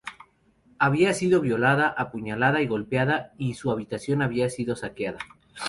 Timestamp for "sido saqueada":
4.49-5.19